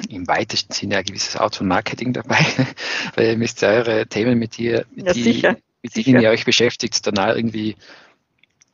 im 0.08 0.26
weitesten 0.26 0.72
Sinne 0.72 0.98
ein 0.98 1.04
gewisses 1.04 1.36
Art 1.36 1.56
von 1.56 1.68
Marketing 1.68 2.12
dabei, 2.12 2.44
weil 3.14 3.28
ihr 3.28 3.36
müsst 3.38 3.62
ja 3.62 3.70
eure 3.70 4.06
Themen 4.06 4.38
mit 4.38 4.56
dir, 4.56 4.86
mit 4.94 5.06
ja, 5.06 5.12
die, 5.12 5.22
sicher 5.22 5.56
mit 5.82 5.94
denen 5.96 6.22
ihr 6.22 6.30
euch 6.30 6.44
beschäftigt, 6.44 7.06
dann 7.06 7.18
auch 7.18 7.34
irgendwie 7.34 7.76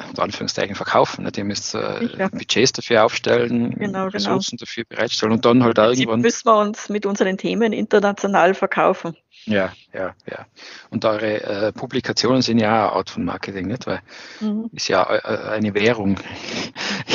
unter 0.07 0.23
Anführungszeichen 0.23 0.77
verkaufen. 0.77 1.25
Nicht? 1.25 1.39
Ihr 1.39 1.45
müsst 1.45 1.75
äh, 1.75 2.29
Budgets 2.31 2.73
dafür 2.73 3.05
aufstellen, 3.05 3.71
genau, 3.71 3.79
genau. 3.79 4.05
Ressourcen 4.07 4.57
genau. 4.57 4.61
dafür 4.65 4.85
bereitstellen 4.85 5.33
und 5.33 5.45
dann 5.45 5.65
halt 5.65 5.79
irgendwann. 5.79 6.21
müssen 6.21 6.47
wir 6.47 6.59
uns 6.59 6.89
mit 6.89 7.07
unseren 7.07 7.37
Themen 7.37 7.73
international 7.73 8.55
verkaufen. 8.55 9.17
Ja, 9.45 9.73
ja, 9.93 10.15
ja. 10.31 10.47
Und 10.91 11.05
eure 11.05 11.43
äh, 11.43 11.73
Publikationen 11.73 12.43
sind 12.43 12.59
ja 12.59 12.87
auch 12.87 12.91
eine 12.91 12.97
Art 12.97 13.11
von 13.11 13.25
Marketing, 13.25 13.67
nicht? 13.67 13.87
Weil 13.87 14.01
mhm. 14.41 14.71
ist 14.73 14.89
ja 14.89 15.03
äh, 15.03 15.51
eine 15.51 15.75
Währung 15.75 16.19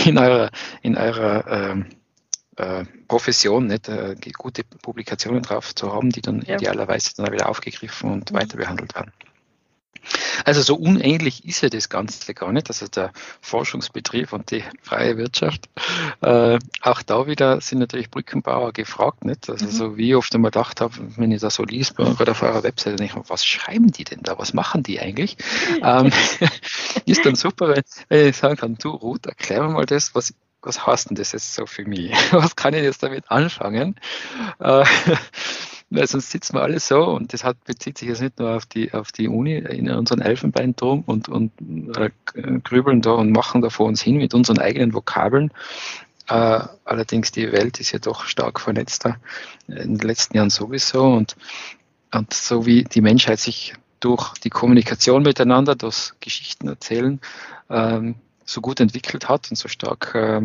in 0.06 0.18
eurer, 0.18 0.50
in 0.82 0.98
eurer 0.98 1.48
ähm, 1.48 1.86
äh, 2.58 2.86
Profession, 3.08 3.68
nicht? 3.68 3.88
Äh, 3.88 4.16
gute 4.38 4.64
Publikationen 4.64 5.42
drauf 5.42 5.74
zu 5.74 5.94
haben, 5.94 6.10
die 6.10 6.22
dann 6.22 6.42
ja. 6.42 6.56
idealerweise 6.56 7.12
dann 7.16 7.32
wieder 7.32 7.50
aufgegriffen 7.50 8.12
und 8.12 8.32
mhm. 8.32 8.36
weiter 8.36 8.58
behandelt 8.58 8.96
werden. 8.96 9.12
Also 10.46 10.62
so 10.62 10.76
unähnlich 10.76 11.46
ist 11.46 11.62
ja 11.62 11.70
das 11.70 11.90
Ganze 11.90 12.34
gar 12.34 12.52
nicht, 12.52 12.70
also 12.70 12.88
der 12.88 13.12
Forschungsbetrieb 13.42 14.34
und 14.34 14.52
die 14.52 14.64
freie 14.82 15.18
Wirtschaft. 15.18 15.70
Äh, 16.22 16.60
auch 16.82 17.02
da 17.02 17.28
wieder 17.28 17.62
sind 17.62 17.80
natürlich 17.80 18.10
Brückenbauer 18.10 18.74
gefragt, 18.74 19.26
nicht? 19.26 19.50
Also 19.50 19.66
mhm. 19.66 19.72
so 19.72 19.98
wie 19.98 20.16
oft 20.16 20.34
immer 20.34 20.50
gedacht 20.50 20.82
habe, 20.82 20.94
wenn 21.18 21.32
ich 21.32 21.42
da 21.42 21.50
so 21.50 21.64
liest 21.64 22.00
oder 22.00 22.32
auf 22.32 22.42
eurer 22.42 22.64
Webseite, 22.64 22.98
denke 22.98 23.20
ich, 23.20 23.30
was 23.30 23.46
schreiben 23.46 23.92
die 23.92 24.04
denn 24.04 24.22
da? 24.24 24.38
Was 24.38 24.54
machen 24.54 24.84
die 24.84 25.00
eigentlich? 25.00 25.38
ähm, 25.82 26.12
ist 27.06 27.26
dann 27.26 27.36
super, 27.36 27.70
wenn, 27.70 27.84
wenn 28.10 28.30
ich 28.30 28.38
sagen 28.38 28.58
kann, 28.58 28.76
du 28.76 28.90
Ruth, 28.90 29.26
erklär 29.26 29.64
mir 29.64 29.70
mal 29.70 29.86
das, 29.86 30.16
was 30.16 30.34
was 30.66 30.88
heißt 30.88 31.10
denn 31.10 31.16
das 31.16 31.34
jetzt 31.34 31.54
so 31.54 31.66
für 31.66 31.84
mich? 31.84 32.12
Was 32.32 32.56
kann 32.56 32.74
ich 32.74 32.84
jetzt 32.84 33.04
damit 33.04 33.30
anfangen? 33.30 33.96
Äh, 34.60 34.86
weil 35.94 36.08
sonst 36.08 36.32
sitzen 36.32 36.56
wir 36.56 36.64
alle 36.64 36.80
so 36.80 37.04
und 37.06 37.34
das 37.34 37.44
hat, 37.44 37.64
bezieht 37.66 37.98
sich 37.98 38.10
jetzt 38.10 38.22
nicht 38.22 38.40
nur 38.40 38.56
auf 38.56 38.66
die, 38.66 38.94
auf 38.94 39.12
die 39.12 39.28
Uni 39.28 39.58
in 39.58 39.90
unseren 39.92 40.22
Elfenbeinturm 40.22 41.04
und, 41.06 41.30
und 41.30 41.52
äh, 41.96 42.10
grübeln 42.64 43.02
da 43.02 43.12
und 43.12 43.32
machen 43.32 43.62
da 43.62 43.70
vor 43.70 43.86
uns 43.86 44.02
hin 44.02 44.18
mit 44.18 44.34
unseren 44.34 44.58
eigenen 44.58 44.94
Vokabeln. 44.94 45.52
Äh, 46.28 46.62
allerdings 46.84 47.32
die 47.32 47.52
Welt 47.52 47.80
ist 47.80 47.92
ja 47.92 48.00
doch 48.00 48.26
stark 48.26 48.60
vernetzt 48.60 49.06
da, 49.06 49.18
in 49.68 49.98
den 49.98 50.08
letzten 50.08 50.36
Jahren 50.36 50.50
sowieso 50.50 51.06
und, 51.06 51.36
und 52.12 52.34
so 52.34 52.66
wie 52.66 52.84
die 52.84 53.02
Menschheit 53.02 53.40
sich 53.40 53.76
durch 54.00 54.34
die 54.40 54.50
Kommunikation 54.50 55.24
miteinander, 55.24 55.76
das 55.76 56.16
Geschichten 56.20 56.68
erzählen, 56.68 57.22
ähm, 57.70 58.16
so 58.46 58.62
gut 58.62 58.80
entwickelt 58.80 59.30
hat 59.30 59.50
und 59.50 59.58
so 59.58 59.68
stark 59.68 60.16
äh, 60.16 60.42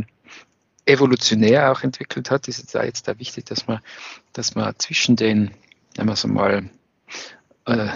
evolutionär 0.88 1.70
auch 1.70 1.82
entwickelt 1.82 2.30
hat, 2.30 2.48
ist 2.48 2.58
es 2.58 2.72
da 2.72 2.84
jetzt 2.84 3.06
da 3.08 3.18
wichtig, 3.18 3.46
dass 3.46 3.66
man, 3.66 3.80
dass 4.32 4.54
man 4.54 4.74
zwischen 4.78 5.16
den, 5.16 5.52
wenn 5.96 6.06
man 6.06 6.16
so 6.16 6.28
mal 6.28 6.70
äh, 7.66 7.88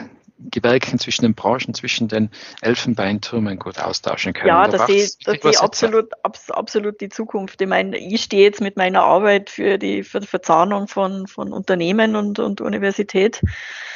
Gewerken 0.50 0.98
zwischen 0.98 1.22
den 1.22 1.34
Branchen, 1.34 1.72
zwischen 1.72 2.08
den 2.08 2.30
Elfenbeintürmen 2.62 3.58
gut 3.58 3.78
austauschen 3.78 4.32
kann. 4.32 4.48
Ja, 4.48 4.66
das 4.66 4.88
ist 4.88 5.28
absolut, 5.60 6.10
absolut 6.22 7.00
die 7.00 7.08
Zukunft. 7.08 7.60
Ich 7.60 7.68
meine, 7.68 7.96
ich 7.96 8.24
stehe 8.24 8.42
jetzt 8.42 8.60
mit 8.60 8.76
meiner 8.76 9.02
Arbeit 9.02 9.50
für 9.50 9.78
die, 9.78 10.02
für 10.02 10.20
die 10.20 10.26
Verzahnung 10.26 10.88
von, 10.88 11.28
von 11.28 11.52
Unternehmen 11.52 12.16
und, 12.16 12.40
und 12.40 12.60
Universität. 12.60 13.40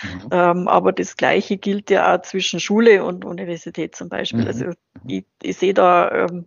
Mhm. 0.02 0.28
Ähm, 0.30 0.68
aber 0.68 0.92
das 0.92 1.16
Gleiche 1.16 1.56
gilt 1.56 1.90
ja 1.90 2.14
auch 2.14 2.22
zwischen 2.22 2.60
Schule 2.60 3.04
und 3.04 3.24
Universität 3.24 3.96
zum 3.96 4.08
Beispiel. 4.08 4.42
Mhm. 4.42 4.46
Also 4.46 4.64
ich, 5.06 5.24
ich 5.42 5.56
sehe 5.56 5.74
da 5.74 6.10
ähm, 6.12 6.44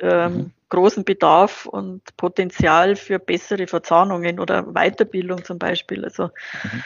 ähm, 0.00 0.34
mhm 0.34 0.52
großen 0.68 1.04
Bedarf 1.04 1.66
und 1.66 2.02
Potenzial 2.16 2.96
für 2.96 3.18
bessere 3.18 3.66
Verzahnungen 3.66 4.40
oder 4.40 4.62
Weiterbildung 4.62 5.44
zum 5.44 5.58
Beispiel. 5.58 6.04
Also 6.04 6.24
mhm. 6.24 6.82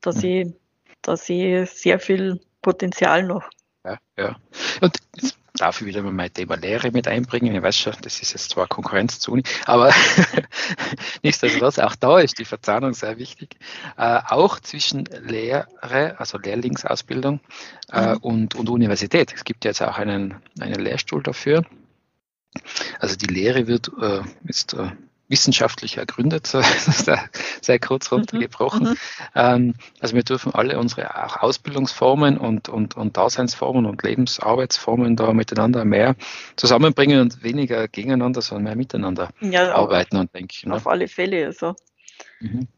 da, 0.00 0.10
mhm. 0.10 0.16
sehe, 0.16 0.54
da 1.02 1.16
sehe 1.16 1.62
ich 1.62 1.70
sehr 1.70 1.98
viel 1.98 2.40
Potenzial 2.62 3.22
noch. 3.22 3.48
Ja, 3.84 3.98
ja. 4.16 4.36
Und 4.80 4.96
jetzt 5.14 5.38
darf 5.54 5.80
ich 5.80 5.86
wieder 5.86 6.02
mal 6.02 6.12
mein 6.12 6.32
Thema 6.32 6.56
Lehre 6.56 6.90
mit 6.90 7.08
einbringen. 7.08 7.54
Ich 7.54 7.62
weiß 7.62 7.76
schon, 7.76 7.94
das 8.02 8.20
ist 8.20 8.32
jetzt 8.32 8.50
zwar 8.50 8.66
Konkurrenz 8.66 9.20
zu 9.20 9.32
Uni, 9.32 9.42
aber 9.64 9.92
nichtsdestotrotz, 11.22 11.78
auch 11.78 11.96
da 11.96 12.18
ist 12.18 12.38
die 12.38 12.44
Verzahnung 12.44 12.92
sehr 12.92 13.18
wichtig. 13.18 13.56
Äh, 13.96 14.20
auch 14.28 14.60
zwischen 14.60 15.04
Lehre, 15.04 16.18
also 16.18 16.38
Lehrlingsausbildung 16.38 17.40
äh, 17.92 18.14
mhm. 18.14 18.16
und, 18.18 18.54
und 18.54 18.68
Universität. 18.68 19.32
Es 19.34 19.44
gibt 19.44 19.64
jetzt 19.64 19.82
auch 19.82 19.98
einen, 19.98 20.34
einen 20.60 20.80
Lehrstuhl 20.80 21.22
dafür. 21.22 21.64
Also 23.00 23.16
die 23.16 23.26
Lehre 23.26 23.66
wird 23.66 23.90
äh, 24.00 24.20
jetzt 24.44 24.74
äh, 24.74 24.90
wissenschaftlich 25.28 25.96
ergründet, 25.96 26.46
sehr, 27.60 27.78
kurz 27.80 28.10
mhm, 28.10 28.18
runtergebrochen. 28.18 28.90
Mhm. 28.90 28.96
Ähm, 29.34 29.74
also 30.00 30.14
wir 30.14 30.22
dürfen 30.22 30.54
alle 30.54 30.78
unsere 30.78 31.24
auch 31.24 31.38
Ausbildungsformen 31.38 32.38
und, 32.38 32.68
und, 32.68 32.96
und 32.96 33.16
Daseinsformen 33.16 33.86
und 33.86 34.02
Lebensarbeitsformen 34.02 35.16
da 35.16 35.32
miteinander 35.32 35.84
mehr 35.84 36.14
zusammenbringen 36.56 37.20
und 37.20 37.42
weniger 37.42 37.88
gegeneinander, 37.88 38.40
sondern 38.40 38.64
mehr 38.64 38.76
miteinander 38.76 39.30
ja, 39.40 39.74
arbeiten 39.74 40.16
und 40.16 40.32
denken. 40.34 40.68
Ne? 40.68 40.76
Auf 40.76 40.86
alle 40.86 41.08
Fälle. 41.08 41.46
Also. 41.46 41.74
Mhm. 42.40 42.68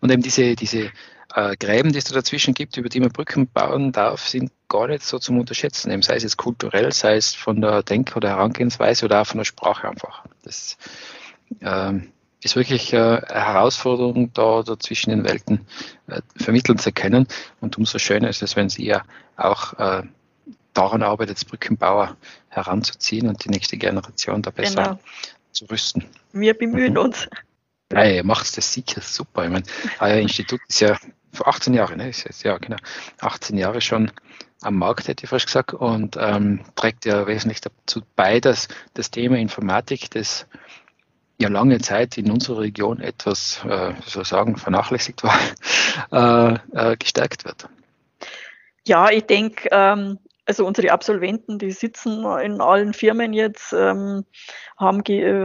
Und 0.00 0.10
eben 0.12 0.22
diese, 0.22 0.54
diese 0.54 0.90
äh, 1.34 1.56
Gräben, 1.56 1.92
die 1.92 1.98
es 1.98 2.04
da 2.04 2.14
dazwischen 2.14 2.54
gibt, 2.54 2.76
über 2.76 2.88
die 2.88 3.00
man 3.00 3.10
Brücken 3.10 3.48
bauen 3.48 3.92
darf, 3.92 4.26
sind 4.28 4.50
gar 4.68 4.88
nicht 4.88 5.04
so 5.04 5.18
zum 5.18 5.38
Unterschätzen, 5.38 5.90
eben 5.90 6.02
sei 6.02 6.16
es 6.16 6.22
jetzt 6.22 6.36
kulturell, 6.36 6.92
sei 6.92 7.16
es 7.16 7.34
von 7.34 7.60
der 7.60 7.82
Denk- 7.82 8.16
oder 8.16 8.30
Herangehensweise 8.30 9.04
oder 9.04 9.22
auch 9.22 9.26
von 9.26 9.38
der 9.38 9.44
Sprache 9.44 9.88
einfach. 9.88 10.24
Das 10.44 10.76
ähm, 11.60 12.12
ist 12.42 12.56
wirklich 12.56 12.92
äh, 12.92 12.96
eine 12.96 13.20
Herausforderung, 13.46 14.32
da, 14.32 14.62
da 14.62 14.78
zwischen 14.78 15.10
den 15.10 15.24
Welten 15.24 15.66
äh, 16.06 16.22
vermitteln 16.36 16.78
zu 16.78 16.92
können. 16.92 17.26
Und 17.60 17.76
umso 17.78 17.98
schöner 17.98 18.28
ist 18.28 18.42
es, 18.42 18.56
wenn 18.56 18.68
Sie 18.68 18.84
ja 18.84 19.02
auch 19.36 19.78
äh, 19.78 20.02
daran 20.72 21.02
arbeitet, 21.02 21.36
als 21.36 21.44
Brückenbauer 21.44 22.16
heranzuziehen 22.48 23.28
und 23.28 23.44
die 23.44 23.50
nächste 23.50 23.76
Generation 23.76 24.42
da 24.42 24.50
besser 24.50 24.82
genau. 24.82 25.00
zu 25.52 25.66
rüsten. 25.66 26.04
Wir 26.32 26.54
bemühen 26.54 26.94
mhm. 26.94 27.00
uns. 27.00 27.28
Ja, 27.92 28.04
ihr 28.04 28.24
macht 28.24 28.56
das 28.56 28.72
sicher 28.72 29.00
super. 29.00 29.44
Ich 29.44 29.50
meine, 29.50 29.64
euer 29.98 30.18
Institut 30.18 30.60
ist 30.68 30.80
ja 30.80 30.96
vor 31.32 31.48
18 31.48 31.74
Jahren, 31.74 31.98
ne? 31.98 32.08
Ist 32.08 32.24
jetzt, 32.24 32.42
ja, 32.42 32.58
genau, 32.58 32.76
18 33.20 33.56
Jahre 33.56 33.80
schon 33.80 34.10
am 34.62 34.76
Markt, 34.76 35.08
hätte 35.08 35.24
ich 35.24 35.30
fast 35.30 35.46
gesagt, 35.46 35.72
und 35.72 36.16
ähm, 36.20 36.60
trägt 36.76 37.04
ja 37.06 37.26
wesentlich 37.26 37.60
dazu 37.60 38.02
bei, 38.16 38.40
dass 38.40 38.68
das 38.94 39.10
Thema 39.10 39.38
Informatik, 39.38 40.10
das 40.10 40.46
ja 41.38 41.48
lange 41.48 41.78
Zeit 41.78 42.18
in 42.18 42.30
unserer 42.30 42.60
Region 42.60 43.00
etwas, 43.00 43.64
äh, 43.64 43.94
soll 44.04 44.24
sagen, 44.26 44.56
vernachlässigt 44.56 45.22
war, 45.22 45.38
äh, 46.74 46.92
äh, 46.92 46.96
gestärkt 46.96 47.44
wird. 47.44 47.68
Ja, 48.86 49.10
ich 49.10 49.24
denke, 49.24 49.68
ähm, 49.72 50.18
also 50.50 50.66
unsere 50.66 50.90
Absolventen, 50.90 51.60
die 51.60 51.70
sitzen 51.70 52.24
in 52.42 52.60
allen 52.60 52.92
Firmen 52.92 53.32
jetzt, 53.32 53.72
ähm, 53.72 54.24
haben, 54.76 55.00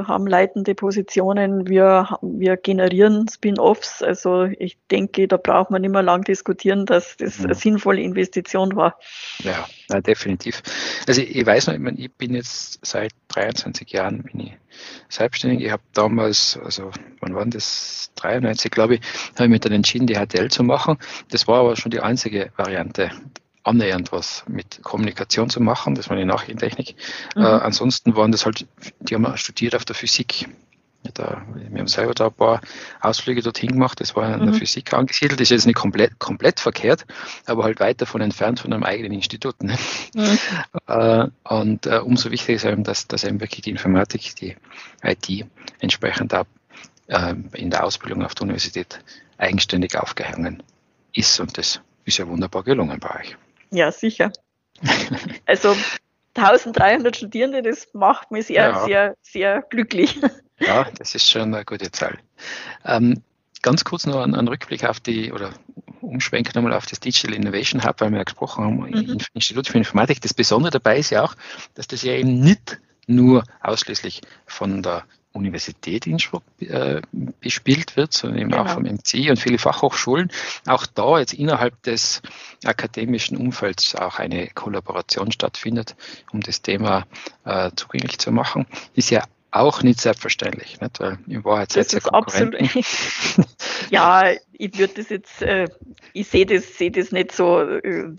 haben 0.07 0.25
leitende 0.25 0.73
Positionen. 0.73 1.67
Wir, 1.69 2.17
wir 2.23 2.57
generieren 2.57 3.27
Spin-offs. 3.27 4.01
Also 4.01 4.45
ich 4.45 4.79
denke, 4.89 5.27
da 5.27 5.37
braucht 5.37 5.69
man 5.69 5.83
nicht 5.83 5.91
mehr 5.91 6.01
lang 6.01 6.23
diskutieren, 6.23 6.87
dass 6.87 7.17
das 7.17 7.37
eine 7.37 7.49
mhm. 7.49 7.53
sinnvolle 7.53 8.01
Investition 8.01 8.75
war. 8.75 8.97
Ja, 9.43 9.67
na, 9.89 10.01
definitiv. 10.01 10.63
Also 11.07 11.21
ich, 11.21 11.35
ich 11.35 11.45
weiß 11.45 11.67
noch, 11.67 11.75
ich, 11.75 11.79
meine, 11.79 11.99
ich 11.99 12.11
bin 12.11 12.33
jetzt 12.33 12.83
seit 12.83 13.11
23 13.27 13.87
Jahren 13.91 14.23
bin 14.23 14.39
ich 14.39 14.57
selbstständig. 15.09 15.67
Ich 15.67 15.71
habe 15.71 15.83
damals, 15.93 16.59
also 16.63 16.89
wann 17.19 17.35
war 17.35 17.45
das? 17.45 18.11
93, 18.15 18.71
glaube 18.71 18.95
ich, 18.95 19.01
habe 19.35 19.43
ich 19.43 19.49
mich 19.51 19.59
dann 19.59 19.71
entschieden, 19.71 20.07
die 20.07 20.15
HTL 20.15 20.49
zu 20.49 20.63
machen. 20.63 20.97
Das 21.29 21.47
war 21.47 21.59
aber 21.59 21.75
schon 21.75 21.91
die 21.91 21.99
einzige 21.99 22.51
Variante 22.57 23.11
annähernd 23.65 24.11
was 24.11 24.43
mit 24.47 24.81
Kommunikation 24.83 25.49
zu 25.49 25.59
machen. 25.59 25.95
Das 25.95 26.09
war 26.09 26.15
die 26.15 26.25
Nachrichtentechnik. 26.25 26.95
Mhm. 27.35 27.43
Äh, 27.43 27.47
ansonsten 27.47 28.15
waren 28.15 28.31
das 28.31 28.45
halt, 28.45 28.67
die 28.99 29.15
haben 29.15 29.37
studiert 29.37 29.75
auf 29.75 29.85
der 29.85 29.95
Physik. 29.95 30.47
Da, 31.13 31.43
wir 31.53 31.79
haben 31.79 31.87
selber 31.87 32.15
da 32.15 32.27
ein 32.27 32.33
paar 32.33 32.61
Ausflüge 32.99 33.43
dorthin 33.43 33.73
gemacht. 33.73 34.01
Das 34.01 34.15
war 34.15 34.33
in 34.33 34.39
der 34.39 34.53
mhm. 34.53 34.55
Physik 34.55 34.93
angesiedelt. 34.93 35.39
Das 35.39 35.45
ist 35.45 35.51
jetzt 35.51 35.65
nicht 35.67 35.75
komplett, 35.75 36.17
komplett 36.19 36.59
verkehrt, 36.59 37.05
aber 37.45 37.63
halt 37.63 37.79
weit 37.79 38.01
davon 38.01 38.21
entfernt 38.21 38.59
von 38.59 38.73
einem 38.73 38.83
eigenen 38.83 39.11
Institut. 39.11 39.61
Ne? 39.61 39.77
Mhm. 40.13 40.39
Äh, 40.87 41.27
und 41.43 41.87
äh, 41.87 41.97
umso 41.97 42.29
wichtiger 42.29 42.57
ist 42.57 42.65
eben, 42.65 42.83
dass, 42.83 43.07
dass 43.07 43.23
eben 43.23 43.39
wirklich 43.39 43.61
die 43.61 43.71
Informatik, 43.71 44.35
die 44.35 44.55
IT 45.01 45.47
entsprechend 45.79 46.35
auch 46.35 46.45
äh, 47.07 47.33
in 47.53 47.71
der 47.71 47.83
Ausbildung 47.83 48.23
auf 48.23 48.35
der 48.35 48.43
Universität 48.43 48.99
eigenständig 49.39 49.97
aufgehangen 49.97 50.61
ist. 51.11 51.39
Und 51.39 51.57
das 51.57 51.81
ist 52.05 52.19
ja 52.19 52.27
wunderbar 52.27 52.61
gelungen 52.61 52.99
bei 52.99 53.21
euch. 53.21 53.35
Ja, 53.75 53.91
sicher. 53.91 54.31
Also 55.45 55.75
1300 56.35 57.15
Studierende, 57.15 57.61
das 57.61 57.87
macht 57.93 58.31
mich 58.31 58.47
sehr, 58.47 58.69
ja. 58.69 58.85
sehr, 58.85 59.15
sehr 59.21 59.61
glücklich. 59.69 60.19
Ja, 60.59 60.87
das 60.97 61.15
ist 61.15 61.29
schon 61.29 61.53
eine 61.53 61.65
gute 61.65 61.91
Zahl. 61.91 62.17
Ähm, 62.85 63.21
ganz 63.61 63.83
kurz 63.83 64.05
noch 64.05 64.21
einen, 64.21 64.47
Rückblick 64.47 64.85
auf 64.85 65.01
die, 65.01 65.33
oder 65.33 65.51
umschwenken 66.01 66.53
nochmal 66.55 66.77
auf 66.77 66.85
das 66.85 67.01
Digital 67.01 67.33
Innovation 67.33 67.83
Hub, 67.83 67.99
weil 67.99 68.11
wir 68.11 68.19
ja 68.19 68.23
gesprochen 68.23 68.63
haben, 68.63 68.75
mhm. 68.77 69.17
Institut 69.33 69.67
für 69.67 69.77
Informatik. 69.77 70.21
Das 70.21 70.33
Besondere 70.33 70.71
dabei 70.71 70.99
ist 70.99 71.09
ja 71.09 71.23
auch, 71.23 71.35
dass 71.73 71.87
das 71.87 72.03
ja 72.03 72.13
eben 72.13 72.39
nicht 72.39 72.79
nur 73.07 73.43
ausschließlich 73.61 74.21
von 74.45 74.81
der 74.81 75.03
Universität 75.35 76.07
Innsbruck 76.07 76.43
äh, 76.59 77.01
bespielt 77.41 77.97
wird, 77.97 78.13
sondern 78.13 78.39
eben 78.39 78.51
genau. 78.51 78.63
auch 78.63 78.69
vom 78.69 78.83
MCI 78.83 79.29
und 79.29 79.37
viele 79.37 79.57
Fachhochschulen. 79.57 80.31
Auch 80.65 80.85
da 80.85 81.19
jetzt 81.19 81.33
innerhalb 81.33 81.81
des 81.83 82.21
akademischen 82.63 83.37
Umfelds 83.37 83.95
auch 83.95 84.19
eine 84.19 84.47
Kollaboration 84.47 85.31
stattfindet, 85.31 85.95
um 86.31 86.41
das 86.41 86.61
Thema 86.61 87.05
äh, 87.43 87.71
zugänglich 87.75 88.17
zu 88.17 88.31
machen. 88.31 88.65
Ist 88.95 89.09
ja 89.09 89.23
auch 89.51 89.83
nicht 89.83 90.01
selbstverständlich, 90.01 90.81
nicht? 90.81 90.99
weil 90.99 91.17
in 91.27 91.43
Wahrheit 91.45 91.71
seid 91.71 91.93
ihr 91.93 92.13
absolut. 92.13 92.55
ja, 93.89 94.31
ich 94.51 94.77
würde 94.77 94.95
das 94.95 95.09
jetzt, 95.09 95.41
äh, 95.41 95.67
ich 96.13 96.27
sehe 96.27 96.45
das, 96.45 96.77
sehe 96.77 96.91
das 96.91 97.11
nicht 97.11 97.31
so. 97.31 97.61
Äh, 97.61 98.09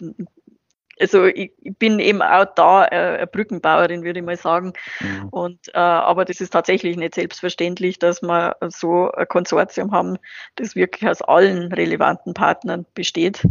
also 1.01 1.27
ich, 1.27 1.53
ich, 1.63 1.77
bin 1.77 1.99
eben 1.99 2.23
auch 2.23 2.47
da 2.55 2.85
äh, 2.87 3.17
eine 3.19 3.27
Brückenbauerin, 3.27 4.03
würde 4.03 4.21
ich 4.21 4.27
mal 4.27 4.37
sagen. 4.37 4.73
Mhm. 5.01 5.29
Und 5.29 5.69
äh, 5.75 5.79
aber 5.79 6.25
das 6.25 6.41
ist 6.41 6.51
tatsächlich 6.51 6.97
nicht 6.97 7.15
selbstverständlich, 7.15 7.99
dass 7.99 8.23
wir 8.23 8.57
so 8.69 9.11
ein 9.13 9.29
Konsortium 9.29 9.93
haben, 9.93 10.19
das 10.57 10.75
wirklich 10.75 11.09
aus 11.09 11.23
allen 11.23 11.73
relevanten 11.73 12.35
Partnern 12.35 12.87
besteht. 12.95 13.43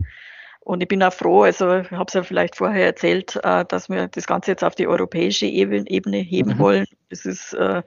Und 0.62 0.82
ich 0.82 0.88
bin 0.88 1.04
auch 1.04 1.14
froh, 1.14 1.44
also 1.44 1.78
ich 1.78 1.92
habe 1.92 2.06
es 2.08 2.14
ja 2.14 2.24
vielleicht 2.24 2.56
vorher 2.56 2.86
erzählt, 2.86 3.40
äh, 3.44 3.66
dass 3.66 3.88
wir 3.88 4.08
das 4.08 4.26
Ganze 4.26 4.52
jetzt 4.52 4.64
auf 4.64 4.74
die 4.74 4.88
europäische 4.88 5.46
Ebene 5.46 6.18
heben 6.20 6.56
mhm. 6.56 6.60
wollen. 6.60 6.86
Es 7.10 7.26
ist 7.26 7.54
äh, 7.54 7.84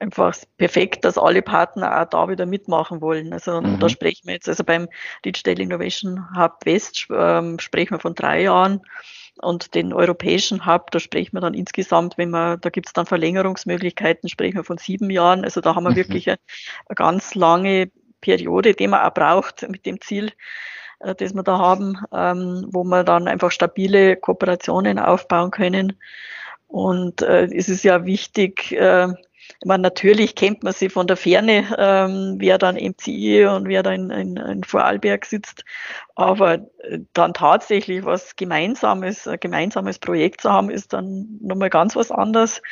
einfach 0.00 0.34
perfekt, 0.56 1.04
dass 1.04 1.18
alle 1.18 1.42
Partner 1.42 2.00
auch 2.00 2.08
da 2.08 2.28
wieder 2.28 2.46
mitmachen 2.46 3.00
wollen. 3.00 3.32
Also 3.32 3.60
mhm. 3.60 3.78
da 3.78 3.88
sprechen 3.88 4.26
wir 4.26 4.34
jetzt, 4.34 4.48
also 4.48 4.64
beim 4.64 4.88
Digital 5.24 5.60
Innovation 5.60 6.36
Hub 6.36 6.64
West 6.64 7.06
ähm, 7.10 7.58
sprechen 7.58 7.94
wir 7.94 8.00
von 8.00 8.14
drei 8.14 8.42
Jahren 8.42 8.80
und 9.42 9.74
den 9.74 9.92
europäischen 9.92 10.66
Hub, 10.66 10.90
da 10.90 11.00
sprechen 11.00 11.34
wir 11.34 11.40
dann 11.40 11.54
insgesamt, 11.54 12.18
wenn 12.18 12.30
man, 12.30 12.60
da 12.60 12.70
gibt 12.70 12.88
es 12.88 12.92
dann 12.92 13.06
Verlängerungsmöglichkeiten, 13.06 14.28
sprechen 14.28 14.56
wir 14.56 14.64
von 14.64 14.78
sieben 14.78 15.10
Jahren. 15.10 15.44
Also 15.44 15.60
da 15.60 15.74
haben 15.74 15.84
wir 15.84 15.90
mhm. 15.90 15.96
wirklich 15.96 16.28
eine, 16.28 16.38
eine 16.86 16.94
ganz 16.94 17.34
lange 17.34 17.90
Periode, 18.20 18.74
die 18.74 18.88
man 18.88 19.00
auch 19.00 19.14
braucht 19.14 19.68
mit 19.68 19.86
dem 19.86 20.00
Ziel, 20.00 20.32
äh, 21.00 21.14
das 21.14 21.34
wir 21.34 21.42
da 21.42 21.58
haben, 21.58 21.98
ähm, 22.12 22.66
wo 22.70 22.84
wir 22.84 23.04
dann 23.04 23.28
einfach 23.28 23.50
stabile 23.50 24.16
Kooperationen 24.16 24.98
aufbauen 24.98 25.50
können. 25.50 25.98
Und 26.68 27.22
äh, 27.22 27.46
es 27.46 27.68
ist 27.68 27.82
ja 27.82 28.04
wichtig, 28.04 28.72
äh, 28.72 29.08
ich 29.58 29.66
meine, 29.66 29.82
natürlich 29.82 30.34
kennt 30.34 30.62
man 30.62 30.72
sie 30.72 30.88
von 30.88 31.06
der 31.06 31.16
Ferne, 31.16 31.74
ähm, 31.78 32.36
wer 32.38 32.58
dann 32.58 32.76
MCI 32.76 33.46
und 33.46 33.68
wer 33.68 33.82
da 33.82 33.92
in, 33.92 34.10
in, 34.10 34.36
in 34.36 34.64
Vorarlberg 34.64 35.24
sitzt. 35.24 35.64
Aber 36.14 36.54
äh, 36.78 37.00
dann 37.12 37.34
tatsächlich 37.34 38.04
was 38.04 38.36
Gemeinsames, 38.36 39.26
ein 39.26 39.40
gemeinsames 39.40 39.98
Projekt 39.98 40.42
zu 40.42 40.50
haben, 40.50 40.70
ist 40.70 40.92
dann 40.92 41.38
nochmal 41.40 41.70
ganz 41.70 41.96
was 41.96 42.10
anderes. 42.10 42.62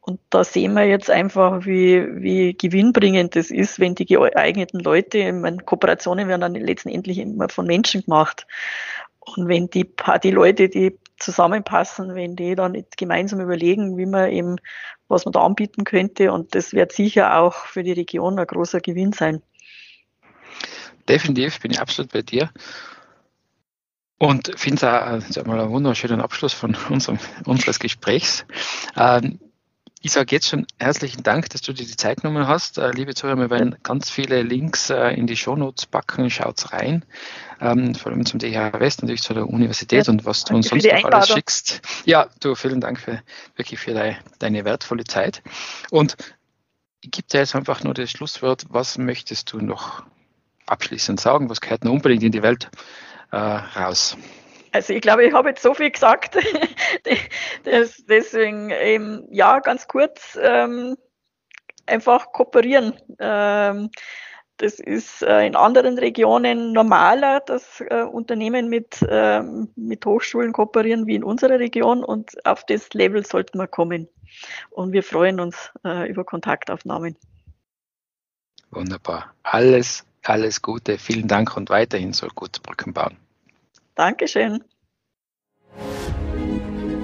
Und 0.00 0.18
da 0.30 0.44
sehen 0.44 0.72
wir 0.74 0.84
jetzt 0.84 1.10
einfach, 1.10 1.66
wie, 1.66 2.06
wie 2.22 2.54
gewinnbringend 2.54 3.36
das 3.36 3.50
ist, 3.50 3.80
wenn 3.80 3.94
die 3.94 4.06
geeigneten 4.06 4.80
Leute, 4.80 5.18
ich 5.18 5.32
meine, 5.32 5.58
Kooperationen 5.58 6.26
werden 6.26 6.40
dann 6.40 6.54
letztendlich 6.54 7.18
immer 7.18 7.48
von 7.50 7.66
Menschen 7.66 8.02
gemacht. 8.02 8.46
Und 9.20 9.48
wenn 9.48 9.68
die, 9.68 9.86
die 10.22 10.30
Leute, 10.30 10.68
die 10.68 10.98
zusammenpassen, 11.20 12.14
wenn 12.14 12.36
die 12.36 12.54
dann 12.54 12.84
gemeinsam 12.96 13.40
überlegen, 13.40 13.96
wie 13.96 14.06
man 14.06 14.30
eben, 14.30 14.56
was 15.08 15.24
man 15.24 15.32
da 15.32 15.40
anbieten 15.40 15.84
könnte, 15.84 16.32
und 16.32 16.54
das 16.54 16.72
wird 16.72 16.92
sicher 16.92 17.38
auch 17.38 17.54
für 17.54 17.82
die 17.82 17.92
Region 17.92 18.38
ein 18.38 18.46
großer 18.46 18.80
Gewinn 18.80 19.12
sein. 19.12 19.42
Definitiv 21.08 21.60
bin 21.60 21.70
ich 21.70 21.80
absolut 21.80 22.12
bei 22.12 22.22
dir. 22.22 22.50
Und 24.18 24.52
finde 24.56 24.86
es 25.26 25.38
auch 25.38 25.46
mal 25.46 25.58
einen 25.58 25.70
wunderschönen 25.70 26.20
Abschluss 26.20 26.52
von 26.52 26.76
unserem, 26.90 27.18
unseres 27.46 27.78
Gesprächs. 27.78 28.44
Ähm, 28.96 29.40
ich 30.02 30.12
sage 30.12 30.34
jetzt 30.34 30.48
schon 30.48 30.66
herzlichen 30.78 31.22
Dank, 31.22 31.50
dass 31.50 31.60
du 31.60 31.72
dir 31.74 31.86
die 31.86 31.96
Zeit 31.96 32.22
genommen 32.22 32.48
hast. 32.48 32.78
Äh, 32.78 32.90
liebe 32.92 33.14
Zuhörer, 33.14 33.36
wir 33.36 33.50
werden 33.50 33.76
ganz 33.82 34.08
viele 34.08 34.42
Links 34.42 34.88
äh, 34.88 35.10
in 35.10 35.26
die 35.26 35.36
Shownotes 35.36 35.84
packen. 35.84 36.30
Schaut's 36.30 36.72
rein. 36.72 37.04
Ähm, 37.60 37.94
vor 37.94 38.10
allem 38.10 38.24
zum 38.24 38.38
DH 38.38 38.80
West, 38.80 39.02
natürlich 39.02 39.22
zu 39.22 39.34
der 39.34 39.46
Universität 39.46 40.06
ja, 40.06 40.12
und 40.12 40.24
was 40.24 40.44
du 40.44 40.54
uns 40.54 40.68
sonst 40.68 40.86
noch 40.86 41.04
alles 41.04 41.28
schickst. 41.28 41.82
Ja, 42.06 42.28
du, 42.40 42.54
vielen 42.54 42.80
Dank 42.80 42.98
für, 42.98 43.22
wirklich 43.56 43.78
für 43.78 43.92
deine, 43.92 44.16
deine 44.38 44.64
wertvolle 44.64 45.04
Zeit. 45.04 45.42
Und 45.90 46.16
ich 47.02 47.10
gebe 47.10 47.28
dir 47.28 47.40
jetzt 47.40 47.54
einfach 47.54 47.84
nur 47.84 47.92
das 47.92 48.10
Schlusswort. 48.10 48.64
Was 48.70 48.96
möchtest 48.96 49.52
du 49.52 49.58
noch 49.58 50.02
abschließend 50.64 51.20
sagen? 51.20 51.50
Was 51.50 51.60
gehört 51.60 51.84
noch 51.84 51.92
unbedingt 51.92 52.22
in 52.22 52.32
die 52.32 52.42
Welt 52.42 52.70
äh, 53.32 53.36
raus? 53.36 54.16
Also 54.72 54.94
ich 54.94 55.02
glaube, 55.02 55.26
ich 55.26 55.34
habe 55.34 55.50
jetzt 55.50 55.62
so 55.62 55.74
viel 55.74 55.90
gesagt. 55.90 56.36
Deswegen 58.08 58.70
eben, 58.70 59.26
ja, 59.30 59.60
ganz 59.60 59.88
kurz, 59.88 60.38
ähm, 60.40 60.96
einfach 61.86 62.32
kooperieren. 62.32 62.94
Ähm, 63.18 63.90
das 64.60 64.78
ist 64.78 65.22
äh, 65.22 65.46
in 65.46 65.56
anderen 65.56 65.98
Regionen 65.98 66.72
normaler, 66.72 67.40
dass 67.40 67.80
äh, 67.80 68.02
Unternehmen 68.02 68.68
mit, 68.68 69.00
äh, 69.08 69.42
mit 69.74 70.04
Hochschulen 70.04 70.52
kooperieren 70.52 71.06
wie 71.06 71.14
in 71.14 71.24
unserer 71.24 71.58
Region 71.58 72.04
und 72.04 72.44
auf 72.44 72.64
das 72.66 72.92
Level 72.92 73.24
sollten 73.24 73.58
wir 73.58 73.66
kommen. 73.66 74.08
Und 74.70 74.92
wir 74.92 75.02
freuen 75.02 75.40
uns 75.40 75.70
äh, 75.84 76.08
über 76.10 76.24
Kontaktaufnahmen. 76.24 77.16
Wunderbar. 78.70 79.34
Alles, 79.42 80.04
alles 80.24 80.60
Gute. 80.60 80.98
Vielen 80.98 81.26
Dank 81.26 81.56
und 81.56 81.70
weiterhin 81.70 82.12
soll 82.12 82.30
gut 82.34 82.62
Brücken 82.62 82.92
bauen. 82.92 83.16
Dankeschön. 83.94 84.62